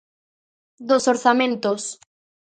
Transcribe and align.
Dos 0.87 1.05
orzamentos. 1.13 1.81